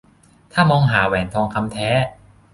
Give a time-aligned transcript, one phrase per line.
[0.53, 1.89] ถ้ามองหาแหวนทองคำแท้